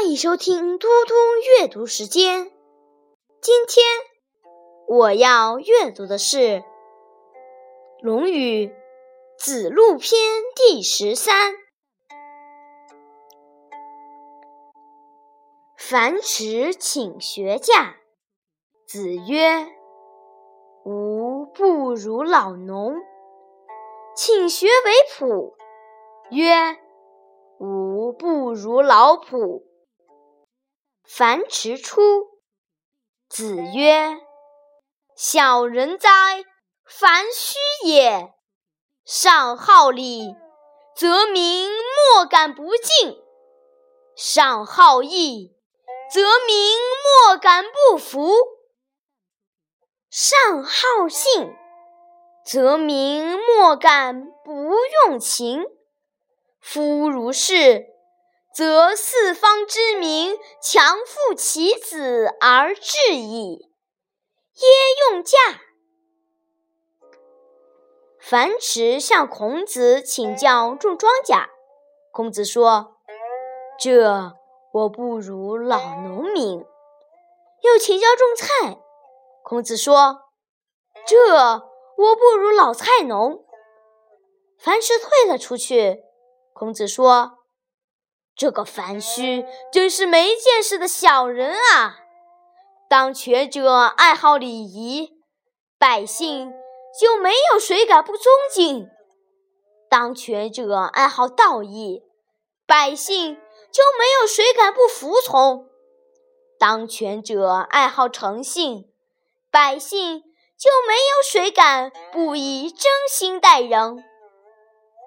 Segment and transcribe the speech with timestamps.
[0.00, 1.14] 欢迎收听嘟嘟
[1.58, 2.52] 阅读时间。
[3.40, 3.84] 今天
[4.86, 6.38] 我要阅读的是
[8.00, 8.68] 《论语·
[9.36, 10.22] 子路篇》
[10.54, 11.52] 第十三。
[15.76, 17.96] 樊迟请学驾，
[18.86, 19.66] 子曰
[20.86, 22.94] ：“吾不如老农。”
[24.14, 25.54] 请学为仆，
[26.30, 26.78] 曰
[27.58, 29.64] ：“吾不如老仆。”
[31.10, 32.02] 樊迟出，
[33.30, 34.20] 子曰
[35.16, 36.44] ：“小人哉，
[36.84, 37.56] 樊须
[37.88, 38.34] 也！
[39.06, 40.36] 上好礼，
[40.94, 43.16] 则民莫敢不敬；
[44.14, 45.56] 上好义，
[46.12, 46.76] 则民
[47.26, 48.30] 莫敢不服；
[50.10, 51.56] 上好信，
[52.44, 54.74] 则民莫敢不
[55.06, 55.64] 用情。
[56.60, 57.86] 夫如是。”
[58.58, 63.70] 则四方之民强附其子而治矣。
[64.54, 64.68] 耶
[65.12, 65.38] 用驾。
[68.18, 71.46] 樊迟向孔子请教种庄稼，
[72.10, 72.96] 孔子说
[73.78, 74.32] ：“这
[74.72, 76.66] 我不如老农民。”
[77.62, 78.80] 又请教种菜，
[79.44, 80.22] 孔子说
[81.06, 81.16] ：“这
[81.96, 83.44] 我不如老菜农。”
[84.58, 86.02] 樊迟退了出去，
[86.52, 87.37] 孔子说。
[88.38, 91.98] 这个樊须真是没见识的小人啊！
[92.88, 95.10] 当权者爱好礼仪，
[95.76, 96.52] 百姓
[96.98, 98.86] 就没有谁敢不尊敬；
[99.90, 102.04] 当权者爱好道义，
[102.64, 103.34] 百姓
[103.72, 105.66] 就没有谁敢不服从；
[106.60, 108.84] 当权者爱好诚信，
[109.50, 110.20] 百姓
[110.56, 114.04] 就没有谁敢不以真心待人。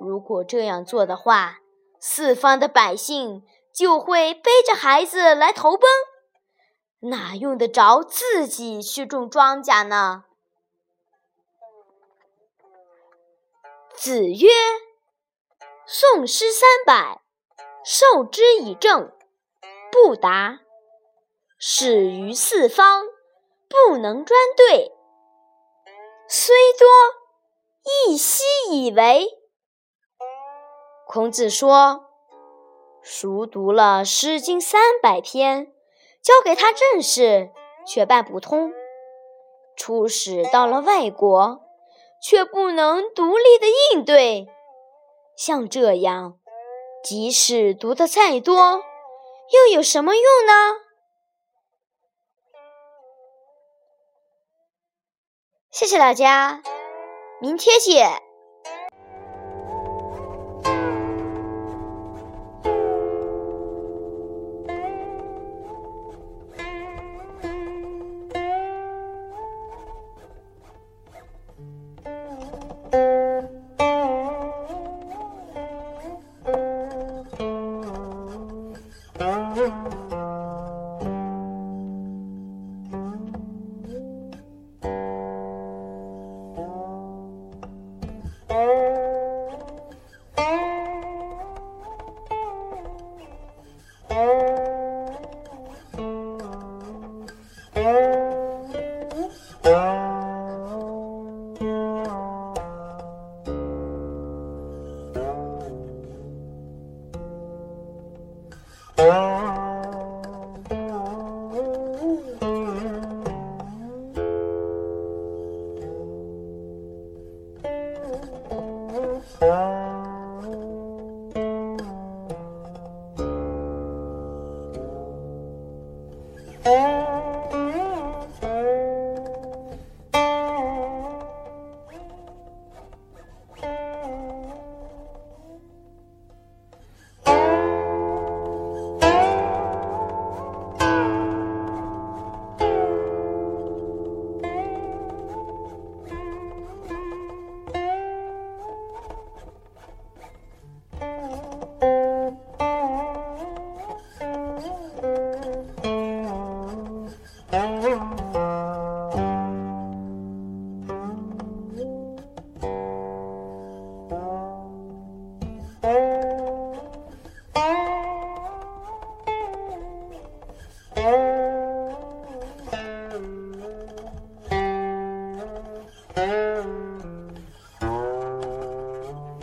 [0.00, 1.60] 如果这样做的话，
[2.04, 5.88] 四方的百姓就会背着孩子来投奔，
[6.98, 10.24] 哪用得着自己去种庄稼呢？
[13.94, 14.48] 子曰
[15.86, 17.22] ：“宋诗三百，
[17.84, 19.12] 授之以政，
[19.92, 20.58] 不达；
[21.56, 23.04] 始于四方，
[23.68, 24.90] 不能专对。
[26.28, 26.88] 虽多，
[28.08, 28.42] 亦奚
[28.72, 29.38] 以为？”
[31.12, 32.06] 孔子说
[33.04, 35.70] ：“熟读了《诗经》三百篇，
[36.22, 37.50] 交给他政事
[37.86, 38.70] 却办不通；
[39.76, 41.60] 出使到了外国，
[42.22, 44.48] 却不能独立的应对。
[45.36, 46.38] 像这样，
[47.04, 48.82] 即使读的再多，
[49.52, 50.52] 又有什么用呢？”
[55.70, 56.62] 谢谢大家，
[57.38, 58.31] 明天见。